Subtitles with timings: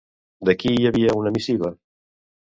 [0.49, 1.71] De qui hi havia una missiva?